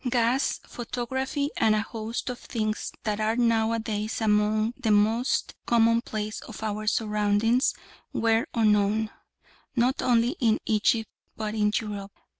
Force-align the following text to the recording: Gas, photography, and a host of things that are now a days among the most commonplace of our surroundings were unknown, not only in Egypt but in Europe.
Gas, 0.09 0.59
photography, 0.65 1.51
and 1.57 1.75
a 1.75 1.81
host 1.81 2.31
of 2.31 2.39
things 2.39 2.91
that 3.03 3.19
are 3.19 3.35
now 3.35 3.71
a 3.71 3.77
days 3.77 4.19
among 4.19 4.73
the 4.75 4.89
most 4.89 5.53
commonplace 5.67 6.41
of 6.41 6.63
our 6.63 6.87
surroundings 6.87 7.75
were 8.11 8.47
unknown, 8.55 9.11
not 9.75 10.01
only 10.01 10.35
in 10.39 10.57
Egypt 10.65 11.11
but 11.37 11.53
in 11.53 11.71
Europe. 11.79 12.13